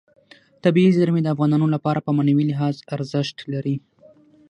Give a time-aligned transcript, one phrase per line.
[0.63, 3.75] طبیعي زیرمې د افغانانو لپاره په معنوي لحاظ ارزښت لري.